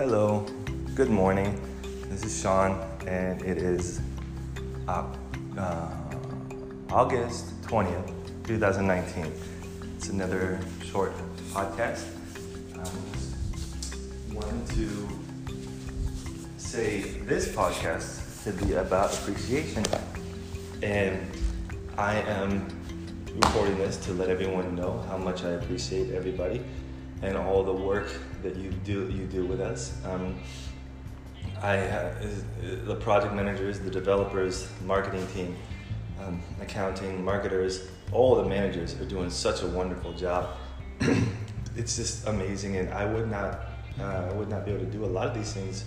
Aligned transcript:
Hello, 0.00 0.46
good 0.94 1.10
morning. 1.10 1.60
This 2.08 2.24
is 2.24 2.40
Sean, 2.40 2.80
and 3.06 3.42
it 3.42 3.58
is 3.58 4.00
uh, 4.88 5.04
uh, 5.58 5.90
August 6.88 7.60
20th, 7.64 8.10
2019. 8.46 9.30
It's 9.96 10.08
another 10.08 10.58
short 10.86 11.12
podcast. 11.52 12.06
I 12.72 12.84
just 13.12 13.36
wanted 14.32 14.66
to 14.68 15.08
say 16.56 17.02
this 17.26 17.54
podcast 17.54 18.44
to 18.44 18.52
be 18.64 18.72
about 18.72 19.12
appreciation, 19.12 19.84
and 20.82 21.30
I 21.98 22.22
am 22.22 22.66
recording 23.34 23.76
this 23.76 23.98
to 24.06 24.14
let 24.14 24.30
everyone 24.30 24.74
know 24.74 25.04
how 25.10 25.18
much 25.18 25.44
I 25.44 25.50
appreciate 25.50 26.10
everybody 26.14 26.64
and 27.20 27.36
all 27.36 27.62
the 27.62 27.74
work 27.74 28.08
that 28.42 28.56
you 28.56 28.70
do 28.70 29.08
you 29.10 29.26
do 29.26 29.44
with 29.44 29.60
us. 29.60 29.96
Um, 30.04 30.38
I 31.62 31.74
have, 31.74 32.86
the 32.86 32.94
project 32.96 33.34
managers, 33.34 33.80
the 33.80 33.90
developers, 33.90 34.68
marketing 34.86 35.26
team, 35.28 35.56
um, 36.22 36.40
accounting, 36.60 37.22
marketers, 37.22 37.88
all 38.12 38.36
the 38.36 38.48
managers 38.48 38.98
are 38.98 39.04
doing 39.04 39.28
such 39.28 39.62
a 39.62 39.66
wonderful 39.66 40.14
job. 40.14 40.56
it's 41.76 41.96
just 41.96 42.26
amazing, 42.26 42.76
and 42.76 42.88
I 42.94 43.04
would 43.04 43.30
not 43.30 43.60
uh, 44.00 44.28
I 44.30 44.32
would 44.32 44.48
not 44.48 44.64
be 44.64 44.72
able 44.72 44.84
to 44.84 44.90
do 44.90 45.04
a 45.04 45.06
lot 45.06 45.26
of 45.26 45.34
these 45.34 45.52
things 45.52 45.84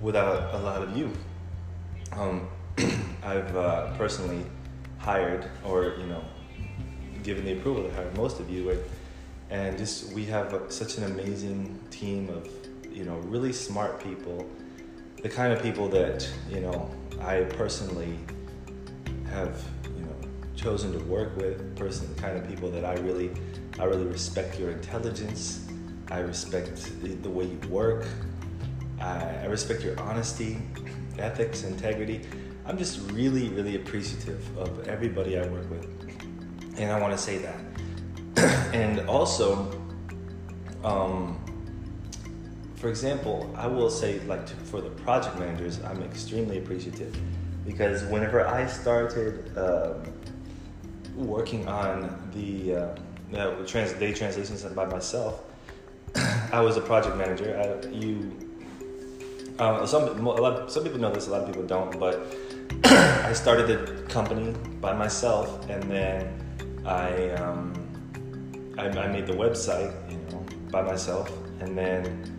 without 0.00 0.54
a 0.54 0.58
lot 0.58 0.82
of 0.82 0.96
you. 0.96 1.10
Um, 2.12 2.48
I've 3.22 3.56
uh, 3.56 3.96
personally 3.96 4.44
hired, 4.98 5.50
or 5.64 5.94
you 5.98 6.06
know, 6.06 6.24
given 7.22 7.44
the 7.44 7.52
approval 7.52 7.82
to 7.84 7.94
hire 7.94 8.10
most 8.16 8.40
of 8.40 8.50
you. 8.50 8.70
And, 8.70 8.80
and 9.50 9.76
just 9.76 10.12
we 10.12 10.24
have 10.26 10.52
a, 10.52 10.70
such 10.70 10.98
an 10.98 11.04
amazing 11.04 11.78
team 11.90 12.28
of 12.30 12.48
you 12.90 13.04
know 13.04 13.16
really 13.18 13.52
smart 13.52 14.02
people. 14.02 14.48
The 15.22 15.28
kind 15.28 15.52
of 15.52 15.62
people 15.62 15.88
that 15.88 16.28
you 16.50 16.60
know 16.60 16.90
i 17.20 17.40
personally 17.40 18.18
have 19.30 19.62
you 19.96 20.04
know 20.04 20.16
chosen 20.56 20.92
to 20.92 20.98
work 21.04 21.36
with. 21.36 21.76
Person 21.76 22.12
the 22.14 22.20
kind 22.20 22.36
of 22.36 22.48
people 22.48 22.70
that 22.70 22.84
i 22.84 22.94
really 22.94 23.30
i 23.78 23.84
really 23.84 24.06
respect 24.06 24.58
your 24.58 24.70
intelligence. 24.70 25.66
I 26.10 26.18
respect 26.18 26.90
the 27.22 27.30
way 27.30 27.44
you 27.44 27.58
work. 27.68 28.06
I, 29.00 29.20
I 29.42 29.46
respect 29.46 29.82
your 29.82 29.98
honesty 30.00 30.60
ethics 31.18 31.64
integrity. 31.64 32.22
I'm 32.66 32.78
just 32.78 33.10
really 33.12 33.48
really 33.48 33.76
appreciative 33.76 34.42
of 34.56 34.88
everybody 34.88 35.38
i 35.38 35.46
work 35.46 35.68
with. 35.70 35.86
And 36.78 36.90
i 36.90 37.00
want 37.00 37.12
to 37.12 37.18
say 37.18 37.38
that 37.38 37.73
and 38.72 39.00
also, 39.08 39.70
um, 40.82 41.40
for 42.74 42.88
example, 42.88 43.52
I 43.56 43.66
will 43.66 43.90
say, 43.90 44.20
like 44.20 44.46
to, 44.46 44.54
for 44.54 44.80
the 44.80 44.90
project 44.90 45.38
managers, 45.38 45.82
I'm 45.84 46.02
extremely 46.02 46.58
appreciative 46.58 47.16
because 47.64 48.02
whenever 48.04 48.46
I 48.46 48.66
started 48.66 49.56
um, 49.56 50.02
working 51.14 51.66
on 51.68 52.30
the 52.34 52.96
uh, 53.32 53.64
trans- 53.66 53.92
day 53.94 54.12
translations 54.12 54.64
by 54.64 54.84
myself, 54.84 55.44
I 56.52 56.60
was 56.60 56.76
a 56.76 56.80
project 56.80 57.16
manager. 57.16 57.56
I, 57.56 57.88
you, 57.88 58.32
um, 59.60 59.86
some 59.86 60.24
lot, 60.24 60.72
some 60.72 60.82
people 60.82 60.98
know 60.98 61.12
this, 61.12 61.28
a 61.28 61.30
lot 61.30 61.42
of 61.42 61.46
people 61.46 61.66
don't, 61.66 61.98
but 62.00 62.20
I 62.84 63.32
started 63.32 63.68
the 63.68 64.02
company 64.08 64.52
by 64.80 64.92
myself, 64.92 65.70
and 65.70 65.82
then 65.84 66.82
I. 66.84 67.30
Um, 67.30 67.83
I, 68.78 68.88
I 68.88 69.08
made 69.08 69.26
the 69.26 69.32
website, 69.32 69.92
you 70.10 70.18
know, 70.30 70.44
by 70.70 70.82
myself, 70.82 71.30
and 71.60 71.76
then 71.76 72.30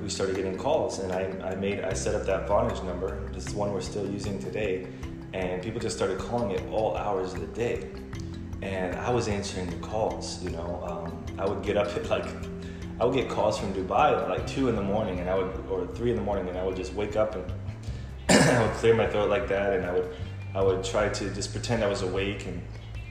we 0.00 0.08
started 0.08 0.36
getting 0.36 0.56
calls, 0.56 0.98
and 0.98 1.12
I, 1.12 1.50
I 1.50 1.54
made 1.54 1.80
I 1.80 1.92
set 1.92 2.14
up 2.14 2.24
that 2.26 2.46
Vonage 2.46 2.84
number, 2.84 3.28
this 3.32 3.46
is 3.46 3.54
one 3.54 3.72
we're 3.72 3.80
still 3.80 4.08
using 4.10 4.38
today, 4.38 4.86
and 5.32 5.62
people 5.62 5.80
just 5.80 5.96
started 5.96 6.18
calling 6.18 6.50
it 6.50 6.62
all 6.70 6.96
hours 6.96 7.32
of 7.32 7.40
the 7.40 7.46
day, 7.48 7.90
and 8.62 8.96
I 8.96 9.10
was 9.10 9.28
answering 9.28 9.70
the 9.70 9.76
calls. 9.76 10.42
You 10.42 10.50
know, 10.50 10.82
um, 10.84 11.24
I 11.38 11.48
would 11.48 11.62
get 11.62 11.76
up 11.76 11.88
at 11.96 12.08
like 12.08 12.26
I 13.00 13.04
would 13.04 13.14
get 13.14 13.28
calls 13.28 13.58
from 13.58 13.72
Dubai 13.72 14.20
at 14.20 14.28
like 14.28 14.46
two 14.46 14.68
in 14.68 14.76
the 14.76 14.82
morning, 14.82 15.20
and 15.20 15.30
I 15.30 15.34
would 15.34 15.64
or 15.70 15.86
three 15.86 16.10
in 16.10 16.16
the 16.16 16.22
morning, 16.22 16.48
and 16.48 16.58
I 16.58 16.64
would 16.64 16.76
just 16.76 16.92
wake 16.94 17.16
up 17.16 17.34
and 17.34 17.52
I 18.28 18.62
would 18.62 18.72
clear 18.74 18.94
my 18.94 19.06
throat 19.06 19.30
like 19.30 19.48
that, 19.48 19.74
and 19.74 19.86
I 19.86 19.92
would 19.92 20.14
I 20.54 20.62
would 20.62 20.82
try 20.82 21.08
to 21.08 21.30
just 21.34 21.52
pretend 21.52 21.84
I 21.84 21.88
was 21.88 22.02
awake 22.02 22.46
and 22.46 22.62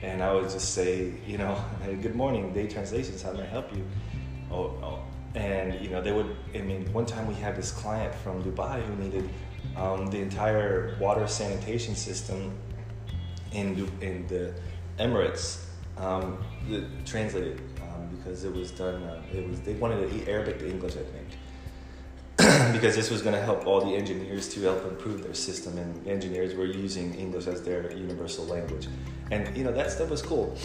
and 0.02 0.22
I 0.22 0.32
would 0.32 0.50
just 0.50 0.74
say, 0.74 1.12
you 1.26 1.38
know, 1.38 1.54
hey, 1.82 1.94
good 1.94 2.14
morning, 2.14 2.52
day 2.52 2.66
translations, 2.66 3.22
how 3.22 3.32
may 3.32 3.42
I 3.42 3.46
help 3.46 3.74
you? 3.74 3.84
Oh, 4.50 4.74
oh, 4.82 5.02
and 5.34 5.80
you 5.80 5.90
know, 5.90 6.00
they 6.00 6.12
would. 6.12 6.34
I 6.54 6.58
mean, 6.58 6.90
one 6.92 7.06
time 7.06 7.26
we 7.26 7.34
had 7.34 7.54
this 7.54 7.70
client 7.70 8.14
from 8.14 8.42
Dubai 8.42 8.82
who 8.82 8.96
needed 8.96 9.28
um, 9.76 10.06
the 10.06 10.18
entire 10.18 10.96
water 11.00 11.26
sanitation 11.26 11.94
system 11.94 12.52
in 13.52 13.88
in 14.00 14.26
the 14.26 14.54
Emirates 14.98 15.64
um, 15.98 16.38
translated 17.04 17.60
um, 17.82 18.08
because 18.16 18.44
it 18.44 18.52
was 18.54 18.70
done. 18.70 19.02
Uh, 19.02 19.22
it 19.32 19.46
was 19.48 19.60
they 19.60 19.74
wanted 19.74 20.08
to 20.08 20.16
eat 20.16 20.28
Arabic 20.28 20.58
to 20.60 20.68
English, 20.68 20.94
I 20.96 21.04
think. 21.04 21.28
because 22.72 22.94
this 22.94 23.10
was 23.10 23.20
going 23.20 23.34
to 23.34 23.42
help 23.42 23.66
all 23.66 23.80
the 23.80 23.96
engineers 23.96 24.48
to 24.48 24.60
help 24.62 24.84
improve 24.86 25.24
their 25.24 25.34
system, 25.34 25.76
and 25.76 26.06
engineers 26.06 26.54
were 26.54 26.66
using 26.66 27.14
English 27.14 27.48
as 27.48 27.62
their 27.62 27.92
universal 27.92 28.44
language, 28.44 28.86
and 29.30 29.56
you 29.56 29.64
know 29.64 29.72
that 29.72 29.90
stuff 29.90 30.10
was 30.10 30.22
cool. 30.22 30.56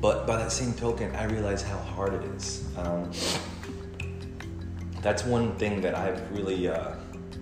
But 0.00 0.26
by 0.26 0.36
that 0.36 0.50
same 0.50 0.74
token, 0.74 1.14
I 1.14 1.24
realize 1.24 1.62
how 1.62 1.78
hard 1.78 2.14
it 2.14 2.24
is. 2.34 2.66
Um, 2.76 3.10
that's 5.00 5.24
one 5.24 5.56
thing 5.56 5.80
that 5.80 5.94
I've 5.94 6.20
really 6.32 6.68
uh, 6.68 6.94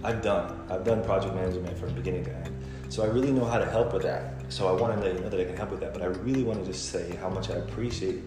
I've 0.03 0.23
done. 0.23 0.67
I've 0.71 0.85
done 0.85 1.05
project 1.05 1.35
management 1.35 1.79
from 1.79 1.95
beginning 1.95 2.25
to 2.25 2.35
end, 2.35 2.51
so 2.89 3.03
I 3.03 3.07
really 3.07 3.33
know 3.33 3.45
how 3.45 3.59
to 3.59 3.67
help 3.67 3.93
with 3.93 4.03
that. 4.03 4.35
So 4.53 4.69
I 4.69 4.73
want 4.73 4.95
to 4.95 5.01
let 5.01 5.15
you 5.15 5.21
know 5.21 5.29
that 5.29 5.41
I 5.41 5.45
can 5.45 5.57
help 5.57 5.71
with 5.71 5.81
that. 5.81 5.93
But 5.93 6.03
I 6.03 6.07
really 6.07 6.43
want 6.43 6.59
to 6.61 6.67
just 6.67 6.91
say 6.91 7.17
how 7.21 7.29
much 7.29 7.51
I 7.51 7.55
appreciate 7.55 8.21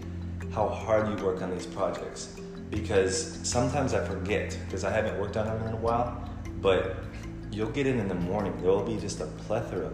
how 0.51 0.67
hard 0.67 1.09
you 1.09 1.25
work 1.25 1.41
on 1.41 1.51
these 1.51 1.65
projects 1.65 2.39
because 2.69 3.39
sometimes 3.43 3.93
I 3.93 4.05
forget 4.05 4.57
because 4.65 4.83
I 4.83 4.91
haven't 4.91 5.19
worked 5.19 5.37
on 5.37 5.45
them 5.45 5.67
in 5.67 5.73
a 5.73 5.77
while. 5.77 6.29
But 6.61 7.03
you'll 7.51 7.69
get 7.69 7.87
in 7.87 7.99
in 7.99 8.07
the 8.07 8.15
morning. 8.15 8.55
There 8.61 8.71
will 8.71 8.83
be 8.83 8.97
just 8.97 9.21
a 9.21 9.25
plethora 9.25 9.91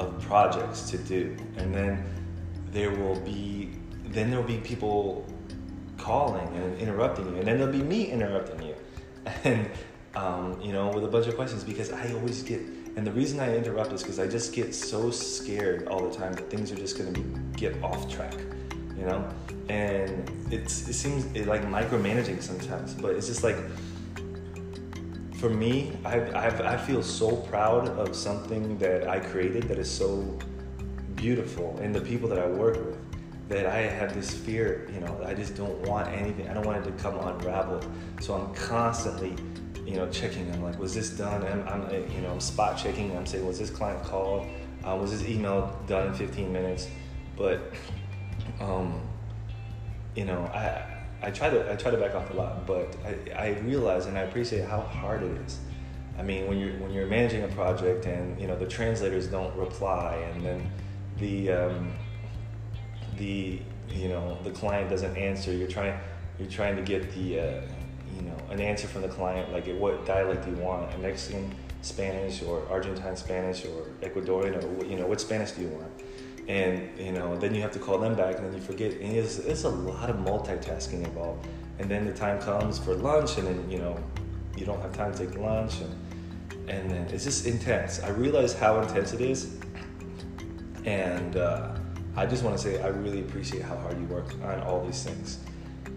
of 0.00 0.20
projects 0.22 0.90
to 0.90 0.98
do, 0.98 1.36
and 1.56 1.74
then 1.74 2.04
there 2.72 2.90
will 2.90 3.20
be 3.20 3.70
then 4.06 4.30
there 4.30 4.40
will 4.40 4.48
be 4.48 4.58
people 4.58 5.24
calling 5.98 6.48
and 6.56 6.78
interrupting 6.78 7.26
you, 7.26 7.36
and 7.36 7.46
then 7.46 7.58
there'll 7.58 7.72
be 7.72 7.82
me 7.82 8.06
interrupting 8.06 8.62
you, 8.62 8.74
and 9.44 9.70
um, 10.14 10.60
you 10.60 10.72
know 10.72 10.88
with 10.88 11.04
a 11.04 11.08
bunch 11.08 11.26
of 11.26 11.36
questions 11.36 11.62
because 11.62 11.92
I 11.92 12.12
always 12.14 12.42
get. 12.42 12.60
And 12.96 13.06
the 13.06 13.12
reason 13.12 13.38
I 13.38 13.56
interrupt 13.56 13.92
is 13.92 14.02
because 14.02 14.18
I 14.18 14.26
just 14.26 14.52
get 14.52 14.74
so 14.74 15.12
scared 15.12 15.86
all 15.86 16.08
the 16.08 16.14
time 16.14 16.32
that 16.32 16.50
things 16.50 16.72
are 16.72 16.76
just 16.76 16.98
going 16.98 17.14
to 17.14 17.20
get 17.56 17.80
off 17.84 18.10
track, 18.12 18.34
you 18.98 19.04
know? 19.04 19.32
And 19.68 20.28
it's 20.50 20.88
it 20.88 20.94
seems 20.94 21.24
like 21.46 21.62
micromanaging 21.62 22.42
sometimes, 22.42 22.94
but 22.94 23.14
it's 23.14 23.28
just 23.28 23.44
like 23.44 23.56
for 25.40 25.48
me, 25.48 25.96
I, 26.04 26.18
I, 26.18 26.74
I 26.74 26.76
feel 26.76 27.02
so 27.02 27.34
proud 27.34 27.88
of 27.88 28.14
something 28.14 28.76
that 28.76 29.08
I 29.08 29.18
created 29.18 29.62
that 29.68 29.78
is 29.78 29.90
so 29.90 30.38
beautiful, 31.14 31.78
and 31.80 31.94
the 31.94 32.00
people 32.00 32.28
that 32.28 32.38
I 32.38 32.46
work 32.46 32.76
with. 32.76 32.98
That 33.48 33.66
I 33.66 33.78
have 33.78 34.14
this 34.14 34.32
fear, 34.32 34.88
you 34.94 35.00
know, 35.00 35.20
I 35.26 35.34
just 35.34 35.56
don't 35.56 35.76
want 35.80 36.06
anything. 36.06 36.48
I 36.48 36.54
don't 36.54 36.64
want 36.64 36.86
it 36.86 36.88
to 36.88 37.02
come 37.02 37.18
unraveled. 37.18 37.84
So 38.20 38.34
I'm 38.34 38.54
constantly, 38.54 39.34
you 39.84 39.96
know, 39.96 40.08
checking. 40.08 40.48
I'm 40.52 40.62
like, 40.62 40.78
was 40.78 40.94
this 40.94 41.10
done? 41.10 41.42
I'm, 41.42 41.66
I'm 41.66 41.90
you 42.12 42.20
know, 42.20 42.30
I'm 42.30 42.38
spot 42.38 42.78
checking. 42.78 43.16
I'm 43.16 43.26
saying, 43.26 43.44
was 43.44 43.58
this 43.58 43.68
client 43.68 44.04
called? 44.04 44.46
Uh, 44.86 44.94
was 44.94 45.10
this 45.10 45.28
email 45.28 45.76
done 45.88 46.06
in 46.06 46.14
15 46.14 46.52
minutes? 46.52 46.86
But 47.36 47.72
um, 48.60 49.00
you 50.14 50.26
know, 50.26 50.42
I 50.54 50.89
I 51.22 51.30
try 51.30 51.50
to 51.50 51.72
I 51.72 51.76
try 51.76 51.90
to 51.90 51.96
back 51.96 52.14
off 52.14 52.30
a 52.30 52.34
lot, 52.34 52.66
but 52.66 52.96
I, 53.04 53.32
I 53.34 53.48
realize 53.60 54.06
and 54.06 54.16
I 54.16 54.22
appreciate 54.22 54.64
how 54.64 54.80
hard 54.80 55.22
it 55.22 55.32
is. 55.42 55.58
I 56.18 56.22
mean, 56.22 56.48
when 56.48 56.58
you're 56.58 56.72
when 56.78 56.92
you're 56.92 57.06
managing 57.06 57.44
a 57.44 57.48
project 57.48 58.06
and 58.06 58.40
you 58.40 58.46
know 58.46 58.56
the 58.56 58.66
translators 58.66 59.26
don't 59.26 59.54
reply, 59.56 60.16
and 60.32 60.44
then 60.44 60.70
the 61.18 61.52
um, 61.52 61.92
the 63.18 63.60
you 63.90 64.08
know 64.08 64.38
the 64.42 64.50
client 64.50 64.88
doesn't 64.88 65.16
answer, 65.16 65.52
you're 65.52 65.68
trying 65.68 65.98
you're 66.38 66.50
trying 66.50 66.76
to 66.76 66.82
get 66.82 67.12
the 67.12 67.40
uh, 67.40 67.62
you 68.16 68.22
know 68.22 68.36
an 68.50 68.60
answer 68.60 68.86
from 68.86 69.02
the 69.02 69.08
client 69.08 69.52
like 69.52 69.66
what 69.78 70.06
dialect 70.06 70.44
do 70.44 70.50
you 70.50 70.56
want, 70.56 70.92
a 70.94 70.98
Mexican 70.98 71.54
Spanish 71.82 72.42
or 72.42 72.66
Argentine 72.70 73.16
Spanish 73.16 73.64
or 73.64 73.90
Ecuadorian 74.02 74.62
or 74.62 74.84
you 74.84 74.96
know 74.96 75.06
what 75.06 75.20
Spanish 75.20 75.52
do 75.52 75.62
you 75.62 75.68
want? 75.68 75.90
And 76.48 76.88
you 76.98 77.12
know 77.12 77.36
then 77.36 77.54
you 77.54 77.60
have 77.60 77.72
to 77.72 77.78
call 77.78 77.98
them 77.98 78.14
back 78.14 78.36
and 78.36 78.46
then 78.46 78.54
you 78.54 78.60
forget 78.60 78.92
and 78.94 79.16
it's, 79.16 79.38
it's 79.38 79.64
a 79.64 79.68
lot 79.68 80.10
of 80.10 80.16
multitasking 80.16 81.04
involved 81.04 81.46
and 81.78 81.90
then 81.90 82.06
the 82.06 82.12
time 82.12 82.40
comes 82.40 82.78
for 82.78 82.94
lunch 82.94 83.38
and 83.38 83.46
then 83.46 83.70
you 83.70 83.78
know 83.78 83.96
you 84.56 84.64
don't 84.64 84.80
have 84.80 84.92
time 84.92 85.12
to 85.12 85.26
take 85.26 85.36
lunch 85.38 85.80
and 85.80 85.94
and 86.68 86.90
then 86.90 87.02
it's 87.12 87.24
just 87.24 87.46
intense 87.46 88.00
i 88.02 88.08
realize 88.10 88.52
how 88.52 88.80
intense 88.80 89.12
it 89.12 89.20
is 89.20 89.58
and 90.84 91.36
uh, 91.36 91.74
i 92.16 92.26
just 92.26 92.42
want 92.42 92.56
to 92.56 92.62
say 92.62 92.82
i 92.82 92.88
really 92.88 93.20
appreciate 93.20 93.62
how 93.62 93.76
hard 93.76 93.98
you 93.98 94.06
work 94.06 94.34
on 94.44 94.60
all 94.62 94.84
these 94.84 95.02
things 95.02 95.38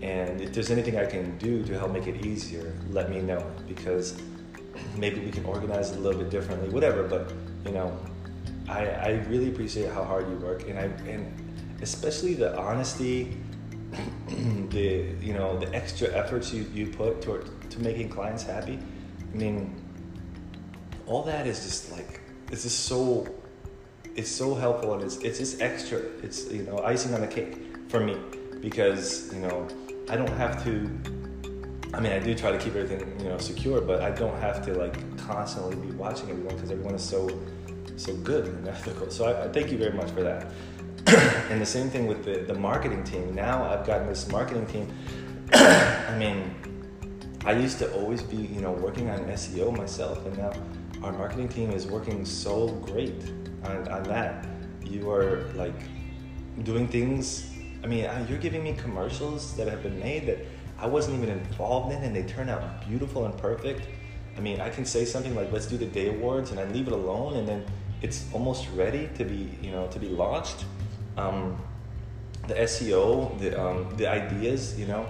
And 0.04 0.42
if 0.42 0.52
there's 0.54 0.70
anything 0.70 0.98
I 0.98 1.06
can 1.06 1.38
do 1.38 1.64
to 1.64 1.80
help 1.80 1.94
make 1.94 2.08
it 2.08 2.26
easier, 2.26 2.76
let 2.90 3.10
me 3.10 3.22
know 3.22 3.42
because 3.68 4.22
maybe 4.98 5.22
we 5.22 5.32
can 5.32 5.46
organize 5.46 5.92
it 5.92 5.98
a 5.98 6.00
little 6.02 6.20
bit 6.20 6.30
differently, 6.30 6.68
whatever. 6.70 7.04
But 7.08 7.32
you 7.66 7.72
know, 7.72 7.98
I, 8.68 8.86
I 8.88 9.10
really 9.30 9.50
appreciate 9.50 9.92
how 9.92 10.04
hard 10.04 10.30
you 10.30 10.36
work, 10.38 10.68
and 10.70 10.80
I 10.80 10.84
and 11.10 11.80
especially 11.82 12.34
the 12.34 12.58
honesty, 12.58 13.38
the 14.28 15.14
you 15.22 15.34
know 15.34 15.58
the 15.60 15.74
extra 15.76 16.08
efforts 16.10 16.54
you, 16.54 16.64
you 16.74 16.88
put 16.88 17.22
toward 17.22 17.70
to 17.72 17.82
making 17.82 18.10
clients 18.10 18.44
happy. 18.44 18.80
I 19.32 19.36
mean, 19.36 19.76
all 21.06 21.24
that 21.24 21.46
is 21.48 21.64
just 21.64 21.92
like 21.92 22.22
it's 22.52 22.64
just 22.64 22.86
so 22.86 23.28
it's 24.16 24.30
so 24.30 24.54
helpful 24.56 24.94
and 24.94 25.04
it's 25.04 25.18
it's 25.18 25.40
just 25.40 25.62
extra. 25.62 26.00
It's 26.22 26.50
you 26.52 26.64
know 26.64 26.80
icing 26.80 27.14
on 27.14 27.22
the 27.22 27.28
cake 27.28 27.58
for 27.90 28.00
me 28.00 28.18
because 28.62 29.34
you 29.34 29.40
know 29.40 29.68
I 30.10 30.16
don't 30.16 30.32
have 30.32 30.64
to. 30.64 30.90
I 31.94 32.00
mean, 32.00 32.12
I 32.12 32.18
do 32.18 32.34
try 32.34 32.52
to 32.52 32.58
keep 32.58 32.76
everything 32.76 33.20
you 33.20 33.30
know 33.30 33.38
secure, 33.38 33.82
but 33.82 34.02
I 34.02 34.12
don't 34.12 34.40
have 34.40 34.66
to 34.66 34.74
like 34.74 34.96
constantly 35.18 35.76
be 35.76 35.92
watching 35.96 36.30
everyone 36.30 36.56
because 36.56 36.72
everyone 36.72 36.96
is 36.96 37.04
so 37.04 37.28
so 37.98 38.16
good 38.18 38.46
and 38.46 38.68
ethical. 38.68 39.10
So 39.10 39.26
I, 39.26 39.46
I 39.46 39.48
thank 39.50 39.72
you 39.72 39.78
very 39.78 39.94
much 39.94 40.12
for 40.12 40.22
that. 40.24 40.48
and 41.50 41.62
the 41.62 41.66
same 41.66 41.90
thing 41.90 42.08
with 42.08 42.24
the, 42.24 42.40
the 42.42 42.54
marketing 42.54 43.04
team. 43.04 43.36
Now 43.36 43.64
I've 43.64 43.86
gotten 43.86 44.08
this 44.08 44.28
marketing 44.30 44.66
team. 44.68 44.94
I 45.54 46.16
mean, 46.18 46.56
I 47.46 47.52
used 47.52 47.78
to 47.80 47.94
always 47.94 48.22
be, 48.22 48.38
you 48.38 48.62
know, 48.62 48.72
working 48.72 49.10
on 49.10 49.20
SEO 49.26 49.76
myself, 49.76 50.26
and 50.26 50.38
now 50.38 50.54
our 51.04 51.12
marketing 51.12 51.50
team 51.50 51.72
is 51.72 51.86
working 51.86 52.24
so 52.24 52.70
great 52.70 53.22
on, 53.66 53.88
on 53.90 54.04
that. 54.04 54.46
You 54.82 55.12
are 55.12 55.52
like 55.56 55.76
doing 56.64 56.88
things. 56.88 57.50
I 57.84 57.88
mean, 57.88 58.06
uh, 58.06 58.26
you're 58.30 58.40
giving 58.40 58.64
me 58.64 58.74
commercials 58.74 59.58
that 59.58 59.68
have 59.68 59.84
been 59.84 60.00
made 60.00 60.26
that 60.28 60.40
I 60.80 60.88
wasn't 60.88 61.22
even 61.22 61.38
involved 61.38 61.94
in, 61.94 62.02
and 62.02 62.16
they 62.16 62.24
turn 62.24 62.48
out 62.48 62.88
beautiful 62.88 63.26
and 63.26 63.38
perfect. 63.38 63.88
I 64.38 64.40
mean, 64.40 64.62
I 64.62 64.70
can 64.70 64.86
say 64.86 65.06
something 65.06 65.36
like, 65.36 65.52
"Let's 65.52 65.68
do 65.68 65.78
the 65.78 65.86
day 65.86 66.10
awards," 66.10 66.52
and 66.52 66.60
I 66.60 66.66
leave 66.66 66.88
it 66.88 66.94
alone, 66.94 67.38
and 67.38 67.48
then 67.48 67.66
it's 68.02 68.26
almost 68.34 68.68
ready 68.76 69.10
to 69.16 69.24
be, 69.24 69.58
you 69.62 69.72
know, 69.72 69.88
to 69.88 70.00
be 70.00 70.10
launched. 70.10 70.66
Um, 71.18 71.62
the 72.48 72.56
SEO, 72.56 73.40
the 73.40 73.62
um, 73.62 73.96
the 73.96 74.08
ideas, 74.08 74.78
you 74.80 74.86
know, 74.86 75.08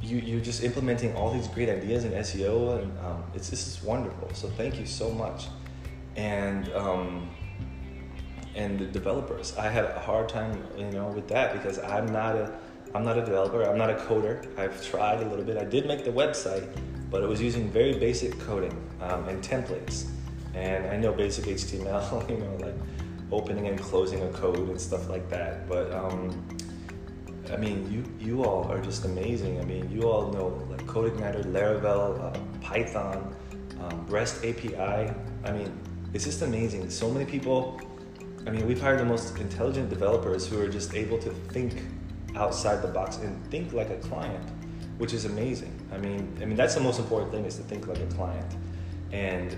you 0.00 0.18
you're 0.18 0.40
just 0.40 0.64
implementing 0.64 1.14
all 1.14 1.32
these 1.32 1.48
great 1.48 1.68
ideas 1.68 2.04
in 2.04 2.12
SEO, 2.12 2.82
and 2.82 2.98
um, 3.00 3.22
it's 3.34 3.50
this 3.50 3.66
is 3.66 3.82
wonderful. 3.82 4.28
So 4.34 4.48
thank 4.48 4.78
you 4.78 4.86
so 4.86 5.10
much, 5.10 5.46
and 6.16 6.68
um, 6.72 7.30
and 8.54 8.78
the 8.78 8.86
developers. 8.86 9.56
I 9.56 9.68
had 9.68 9.84
a 9.84 10.00
hard 10.00 10.28
time, 10.28 10.62
you 10.76 10.90
know, 10.90 11.08
with 11.08 11.28
that 11.28 11.52
because 11.52 11.78
I'm 11.78 12.06
not 12.12 12.34
a 12.34 12.58
I'm 12.94 13.04
not 13.04 13.18
a 13.18 13.24
developer. 13.24 13.62
I'm 13.62 13.78
not 13.78 13.90
a 13.90 13.94
coder. 13.94 14.46
I've 14.58 14.84
tried 14.84 15.22
a 15.22 15.28
little 15.28 15.44
bit. 15.44 15.58
I 15.58 15.64
did 15.64 15.86
make 15.86 16.04
the 16.04 16.10
website, 16.10 16.66
but 17.10 17.22
it 17.22 17.28
was 17.28 17.40
using 17.40 17.70
very 17.70 17.94
basic 17.94 18.38
coding 18.40 18.76
um, 19.00 19.28
and 19.28 19.42
templates. 19.42 20.06
And 20.54 20.86
I 20.86 20.96
know 20.96 21.12
basic 21.12 21.44
HTML, 21.44 22.28
you 22.30 22.36
know, 22.38 22.56
like 22.60 22.74
opening 23.30 23.68
and 23.68 23.78
closing 23.78 24.22
a 24.22 24.28
code 24.28 24.68
and 24.68 24.80
stuff 24.80 25.08
like 25.08 25.28
that. 25.30 25.68
But 25.68 25.92
um, 25.92 26.44
I 27.52 27.56
mean, 27.56 27.90
you 27.90 28.04
you 28.26 28.44
all 28.44 28.70
are 28.70 28.80
just 28.80 29.04
amazing. 29.04 29.60
I 29.60 29.64
mean, 29.64 29.90
you 29.90 30.08
all 30.08 30.30
know 30.32 30.48
like 30.70 30.84
CodeIgniter, 30.86 31.44
Laravel, 31.44 32.20
uh, 32.20 32.38
Python, 32.60 33.34
um, 33.80 34.06
REST 34.08 34.44
API. 34.44 35.12
I 35.44 35.52
mean, 35.52 35.72
it's 36.12 36.24
just 36.24 36.42
amazing. 36.42 36.90
So 36.90 37.10
many 37.10 37.24
people. 37.24 37.80
I 38.46 38.50
mean, 38.50 38.66
we've 38.66 38.80
hired 38.80 39.00
the 39.00 39.04
most 39.04 39.36
intelligent 39.38 39.90
developers 39.90 40.46
who 40.46 40.60
are 40.60 40.68
just 40.68 40.94
able 40.94 41.18
to 41.18 41.30
think 41.52 41.82
outside 42.34 42.82
the 42.82 42.88
box 42.88 43.16
and 43.16 43.44
think 43.50 43.72
like 43.72 43.90
a 43.90 43.96
client, 43.96 44.42
which 44.98 45.12
is 45.12 45.24
amazing. 45.24 45.72
I 45.92 45.96
mean, 45.96 46.36
I 46.42 46.44
mean 46.44 46.56
that's 46.56 46.74
the 46.74 46.80
most 46.80 46.98
important 46.98 47.32
thing 47.32 47.44
is 47.44 47.56
to 47.56 47.62
think 47.62 47.86
like 47.86 47.98
a 47.98 48.06
client 48.06 48.56
and 49.12 49.56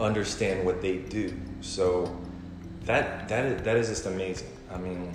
understand 0.00 0.64
what 0.66 0.82
they 0.82 0.98
do. 0.98 1.32
So 1.60 2.18
that 2.84 3.28
that 3.28 3.44
is, 3.44 3.62
that 3.62 3.76
is 3.76 3.88
just 3.88 4.06
amazing. 4.06 4.50
I 4.72 4.78
mean, 4.78 5.14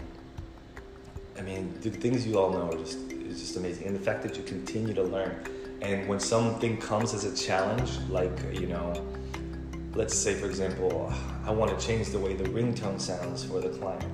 I 1.37 1.41
mean 1.41 1.73
the 1.81 1.89
things 1.89 2.25
you 2.25 2.39
all 2.39 2.51
know 2.51 2.69
are 2.69 2.77
just 2.77 2.97
is 3.11 3.39
just 3.39 3.57
amazing, 3.57 3.87
and 3.87 3.95
the 3.95 3.99
fact 3.99 4.21
that 4.23 4.37
you 4.37 4.43
continue 4.43 4.93
to 4.93 5.03
learn. 5.03 5.35
And 5.81 6.07
when 6.07 6.19
something 6.19 6.77
comes 6.77 7.13
as 7.13 7.25
a 7.25 7.35
challenge, 7.35 7.97
like 8.09 8.37
you 8.53 8.67
know, 8.67 9.05
let's 9.93 10.15
say 10.15 10.35
for 10.35 10.45
example, 10.45 11.11
I 11.45 11.51
want 11.51 11.77
to 11.77 11.85
change 11.85 12.09
the 12.09 12.19
way 12.19 12.33
the 12.33 12.45
ringtone 12.45 13.01
sounds 13.01 13.43
for 13.43 13.59
the 13.59 13.69
client. 13.69 14.05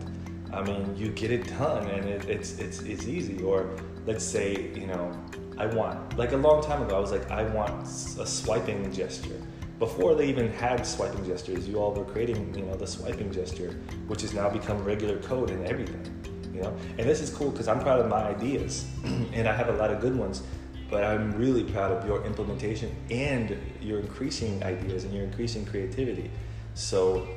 I 0.54 0.62
mean, 0.64 0.96
you 0.98 1.10
get 1.10 1.32
it 1.32 1.48
done, 1.48 1.88
and 1.88 2.06
it, 2.06 2.26
it's 2.26 2.60
it's 2.60 2.82
it's 2.82 3.08
easy. 3.08 3.42
Or 3.44 3.70
let's 4.06 4.24
say 4.24 4.72
you 4.76 4.88
know, 4.88 5.12
I 5.58 5.66
want 5.66 6.18
like 6.18 6.34
a 6.34 6.38
long 6.38 6.62
time 6.62 6.82
ago, 6.84 6.98
I 6.98 7.00
was 7.00 7.12
like, 7.12 7.30
I 7.32 7.44
want 7.44 7.84
a 7.86 8.26
swiping 8.26 8.92
gesture 8.92 9.42
before 9.82 10.14
they 10.14 10.30
even 10.30 10.54
had 10.54 10.86
swiping 10.86 11.26
gestures, 11.26 11.68
you 11.68 11.78
all 11.78 11.92
were 11.92 12.06
creating, 12.06 12.54
you 12.54 12.64
know, 12.64 12.76
the 12.76 12.86
swiping 12.86 13.32
gesture, 13.32 13.72
which 14.06 14.22
has 14.22 14.32
now 14.32 14.48
become 14.48 14.78
regular 14.84 15.18
code 15.18 15.50
in 15.50 15.66
everything, 15.66 16.06
you 16.54 16.62
know. 16.62 16.72
And 17.00 17.10
this 17.10 17.20
is 17.20 17.32
cool 17.32 17.50
because 17.50 17.68
I'm 17.68 17.80
proud 17.80 18.00
of 18.00 18.08
my 18.08 18.22
ideas, 18.28 18.86
and 19.34 19.48
I 19.48 19.56
have 19.56 19.70
a 19.70 19.74
lot 19.74 19.90
of 19.90 20.00
good 20.00 20.16
ones. 20.16 20.44
But 20.88 21.04
I'm 21.04 21.32
really 21.32 21.64
proud 21.64 21.92
of 21.92 22.06
your 22.06 22.24
implementation 22.28 22.96
and 23.10 23.58
your 23.82 24.00
increasing 24.02 24.64
ideas 24.64 25.04
and 25.04 25.16
your 25.16 25.24
increasing 25.24 25.66
creativity. 25.66 26.30
So, 26.76 27.28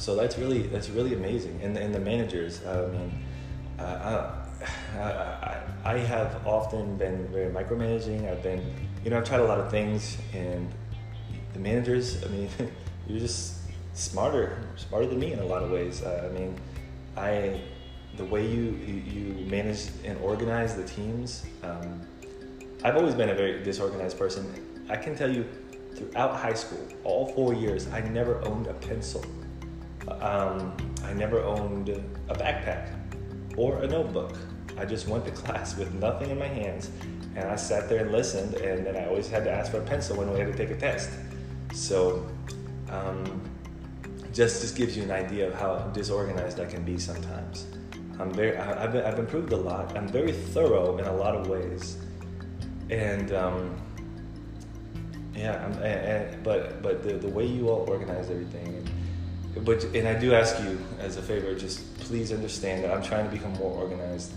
so 0.00 0.16
that's 0.16 0.38
really 0.38 0.62
that's 0.62 0.88
really 0.88 1.12
amazing. 1.12 1.60
And 1.62 1.76
and 1.76 1.94
the 1.94 2.00
managers, 2.00 2.64
I 2.66 2.86
mean, 2.86 3.12
uh, 3.78 4.32
I, 4.96 5.02
I, 5.02 5.62
I 5.84 5.98
have 5.98 6.46
often 6.46 6.96
been 6.96 7.28
very 7.28 7.52
micromanaging. 7.52 8.30
I've 8.30 8.42
been, 8.42 8.62
you 9.04 9.10
know, 9.10 9.18
I've 9.18 9.28
tried 9.28 9.40
a 9.40 9.44
lot 9.44 9.60
of 9.60 9.70
things, 9.70 10.16
and 10.32 10.72
the 11.52 11.58
managers, 11.58 12.24
I 12.24 12.28
mean, 12.28 12.48
you're 13.06 13.20
just 13.20 13.58
smarter, 13.92 14.58
smarter 14.76 15.06
than 15.06 15.20
me 15.20 15.32
in 15.32 15.38
a 15.38 15.44
lot 15.44 15.62
of 15.62 15.70
ways. 15.70 16.02
Uh, 16.02 16.30
I 16.30 16.38
mean, 16.38 16.56
I, 17.16 17.60
the 18.16 18.24
way 18.24 18.46
you, 18.46 18.62
you, 18.62 19.46
manage 19.50 19.88
and 20.04 20.18
organize 20.20 20.76
the 20.76 20.84
teams, 20.84 21.44
um, 21.62 22.00
I've 22.84 22.96
always 22.96 23.14
been 23.14 23.30
a 23.30 23.34
very 23.34 23.62
disorganized 23.62 24.18
person. 24.18 24.52
I 24.88 24.96
can 24.96 25.14
tell 25.14 25.30
you 25.30 25.44
throughout 25.94 26.36
high 26.36 26.54
school, 26.54 26.86
all 27.04 27.32
four 27.34 27.52
years, 27.52 27.88
I 27.88 28.00
never 28.00 28.42
owned 28.46 28.66
a 28.66 28.74
pencil. 28.74 29.24
Um, 30.08 30.76
I 31.04 31.12
never 31.12 31.42
owned 31.42 31.88
a 31.88 32.34
backpack 32.34 32.94
or 33.56 33.82
a 33.82 33.86
notebook. 33.86 34.36
I 34.78 34.84
just 34.84 35.08
went 35.08 35.24
to 35.26 35.30
class 35.42 35.76
with 35.76 35.92
nothing 35.94 36.30
in 36.30 36.38
my 36.38 36.46
hands 36.46 36.90
and 37.36 37.48
I 37.48 37.56
sat 37.56 37.88
there 37.88 38.00
and 38.00 38.12
listened, 38.12 38.54
and 38.54 38.84
then 38.84 38.96
I 38.96 39.06
always 39.06 39.28
had 39.28 39.44
to 39.44 39.50
ask 39.50 39.70
for 39.70 39.78
a 39.78 39.84
pencil 39.84 40.16
when 40.16 40.32
we 40.32 40.38
had 40.38 40.50
to 40.50 40.56
take 40.56 40.70
a 40.70 40.76
test. 40.76 41.10
So, 41.72 42.26
um, 42.90 43.40
just 44.32 44.60
just 44.60 44.76
gives 44.76 44.96
you 44.96 45.02
an 45.04 45.10
idea 45.10 45.48
of 45.48 45.54
how 45.54 45.78
disorganized 45.92 46.60
I 46.60 46.66
can 46.66 46.84
be 46.84 46.98
sometimes. 46.98 47.66
I'm 48.18 48.32
very, 48.32 48.56
I, 48.56 48.82
have 48.82 48.96
I've 48.96 49.18
improved 49.18 49.52
a 49.52 49.56
lot. 49.56 49.96
I'm 49.96 50.08
very 50.08 50.32
thorough 50.32 50.98
in 50.98 51.06
a 51.06 51.14
lot 51.14 51.34
of 51.34 51.46
ways, 51.46 51.98
and 52.90 53.32
um, 53.32 53.76
yeah, 55.34 55.64
and, 55.64 55.76
and, 55.82 56.42
but 56.42 56.82
but 56.82 57.02
the, 57.02 57.14
the 57.14 57.28
way 57.28 57.46
you 57.46 57.68
all 57.68 57.88
organize 57.88 58.28
everything, 58.30 58.88
but 59.56 59.84
and 59.84 60.06
I 60.08 60.14
do 60.18 60.34
ask 60.34 60.62
you 60.62 60.78
as 60.98 61.16
a 61.16 61.22
favor, 61.22 61.54
just 61.54 61.98
please 62.00 62.32
understand 62.32 62.84
that 62.84 62.92
I'm 62.92 63.02
trying 63.02 63.28
to 63.28 63.30
become 63.30 63.52
more 63.54 63.72
organized. 63.72 64.32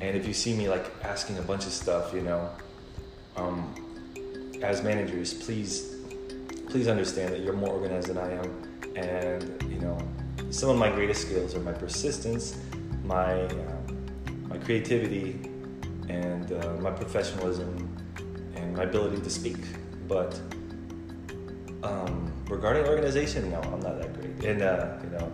And 0.00 0.16
if 0.16 0.26
you 0.26 0.34
see 0.34 0.56
me 0.56 0.68
like 0.68 0.86
asking 1.02 1.38
a 1.38 1.42
bunch 1.42 1.66
of 1.66 1.72
stuff, 1.72 2.12
you 2.14 2.20
know, 2.20 2.50
um, 3.36 3.74
as 4.62 4.82
managers, 4.82 5.34
please 5.34 5.98
please 6.68 6.86
understand 6.86 7.32
that 7.32 7.40
you're 7.40 7.54
more 7.54 7.70
organized 7.70 8.08
than 8.08 8.18
I 8.18 8.30
am. 8.32 8.68
And, 8.94 9.62
you 9.70 9.80
know, 9.80 9.98
some 10.50 10.68
of 10.68 10.76
my 10.76 10.90
greatest 10.90 11.22
skills 11.22 11.54
are 11.54 11.60
my 11.60 11.72
persistence, 11.72 12.58
my, 13.04 13.44
um, 13.44 14.48
my 14.48 14.58
creativity, 14.58 15.40
and 16.08 16.52
uh, 16.52 16.74
my 16.74 16.90
professionalism, 16.90 17.88
and 18.54 18.76
my 18.76 18.82
ability 18.82 19.20
to 19.22 19.30
speak. 19.30 19.56
But 20.06 20.38
um, 21.82 22.32
regarding 22.48 22.86
organization, 22.86 23.50
no, 23.50 23.60
I'm 23.60 23.80
not 23.80 24.00
that 24.00 24.14
great. 24.14 24.44
And, 24.44 24.62
uh, 24.62 24.96
you 25.02 25.10
know, 25.10 25.32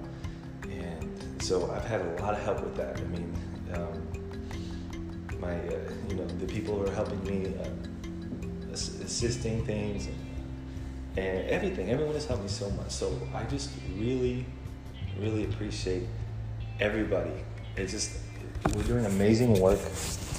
and 0.64 1.42
so 1.42 1.70
I've 1.70 1.84
had 1.84 2.00
a 2.00 2.22
lot 2.22 2.34
of 2.34 2.42
help 2.42 2.62
with 2.62 2.76
that. 2.76 2.98
I 2.98 3.04
mean, 3.04 3.34
um, 3.74 5.40
my, 5.40 5.56
uh, 5.56 5.78
you 6.08 6.16
know, 6.16 6.26
the 6.26 6.46
people 6.46 6.76
who 6.76 6.86
are 6.86 6.94
helping 6.94 7.22
me, 7.24 7.52
uh, 7.58 8.72
assisting 8.72 9.64
things, 9.64 10.08
and 11.16 11.48
everything. 11.48 11.90
Everyone 11.90 12.14
has 12.14 12.26
helped 12.26 12.42
me 12.42 12.48
so 12.48 12.70
much. 12.70 12.90
So 12.90 13.16
I 13.34 13.44
just 13.44 13.70
really, 13.96 14.44
really 15.18 15.44
appreciate 15.44 16.04
everybody. 16.80 17.32
It's 17.76 17.92
just 17.92 18.18
we're 18.74 18.82
doing 18.82 19.06
amazing 19.06 19.60
work, 19.60 19.78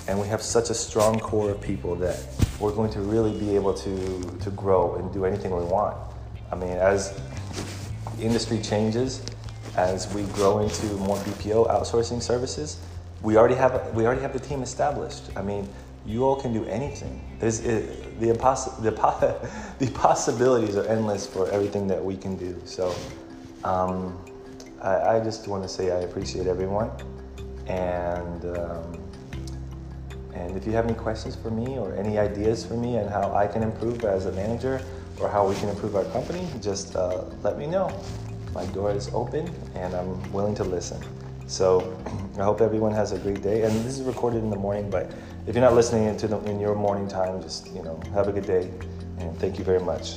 and 0.08 0.20
we 0.20 0.28
have 0.28 0.42
such 0.42 0.70
a 0.70 0.74
strong 0.74 1.20
core 1.20 1.50
of 1.50 1.62
people 1.62 1.96
that 1.96 2.20
we're 2.60 2.72
going 2.72 2.92
to 2.92 3.02
really 3.02 3.38
be 3.40 3.56
able 3.56 3.74
to 3.74 4.38
to 4.42 4.50
grow 4.52 4.96
and 4.96 5.12
do 5.14 5.26
anything 5.26 5.56
we 5.56 5.64
want. 5.64 5.98
I 6.52 6.56
mean, 6.56 6.72
as 6.72 7.20
the 8.18 8.24
industry 8.24 8.62
changes, 8.62 9.22
as 9.76 10.14
we 10.14 10.24
grow 10.34 10.60
into 10.60 10.86
more 10.98 11.18
BPO 11.18 11.68
outsourcing 11.70 12.22
services, 12.22 12.80
we 13.22 13.38
already 13.38 13.56
have 13.56 13.94
we 13.96 14.06
already 14.06 14.22
have 14.22 14.34
the 14.34 14.40
team 14.40 14.62
established. 14.62 15.24
I 15.36 15.42
mean, 15.42 15.68
you 16.06 16.24
all 16.24 16.40
can 16.40 16.54
do 16.54 16.66
anything. 16.66 17.20
There's 17.40 17.60
it, 17.60 18.20
the 18.20 18.30
impossible 18.30 18.82
the, 18.84 18.92
the 19.80 19.92
possibilities 19.92 20.76
are 20.76 20.86
endless 20.86 21.26
for 21.26 21.50
everything 21.52 21.88
that 21.88 22.04
we 22.04 22.18
can 22.18 22.36
do. 22.36 22.60
So. 22.66 22.96
Um, 23.64 24.18
I, 24.86 25.16
I 25.16 25.20
just 25.20 25.48
want 25.48 25.64
to 25.64 25.70
say 25.70 25.92
I 25.92 26.02
appreciate 26.02 26.46
everyone, 26.46 26.92
and 27.66 28.46
um, 28.58 29.00
and 30.36 30.58
if 30.58 30.68
you 30.68 30.74
have 30.74 30.86
any 30.86 30.94
questions 30.94 31.36
for 31.36 31.50
me 31.50 31.78
or 31.78 31.96
any 31.96 32.20
ideas 32.20 32.66
for 32.66 32.76
me 32.76 32.98
and 32.98 33.10
how 33.10 33.34
I 33.34 33.48
can 33.48 33.64
improve 33.64 34.04
as 34.04 34.26
a 34.26 34.32
manager 34.34 34.82
or 35.20 35.30
how 35.30 35.48
we 35.48 35.56
can 35.56 35.70
improve 35.70 35.96
our 35.96 36.04
company, 36.06 36.48
just 36.62 36.96
uh, 36.96 37.24
let 37.42 37.58
me 37.58 37.66
know. 37.66 37.90
My 38.54 38.66
door 38.68 38.92
is 38.92 39.10
open 39.14 39.50
and 39.76 39.96
I'm 39.96 40.32
willing 40.32 40.56
to 40.56 40.64
listen. 40.64 41.02
So 41.48 41.98
I 42.38 42.44
hope 42.44 42.62
everyone 42.62 42.92
has 42.92 43.14
a 43.14 43.18
great 43.18 43.42
day. 43.42 43.64
And 43.64 43.74
this 43.86 43.98
is 43.98 44.04
recorded 44.04 44.44
in 44.44 44.50
the 44.50 44.56
morning, 44.58 44.90
but 44.90 45.12
if 45.48 45.56
you're 45.56 45.64
not 45.64 45.74
listening 45.74 46.06
into 46.06 46.28
the, 46.28 46.38
in 46.44 46.60
your 46.60 46.76
morning 46.76 47.08
time, 47.08 47.42
just 47.42 47.74
you 47.74 47.82
know 47.82 48.00
have 48.14 48.28
a 48.28 48.32
good 48.32 48.46
day 48.46 48.70
and 49.20 49.38
thank 49.40 49.58
you 49.58 49.64
very 49.64 49.80
much. 49.80 50.16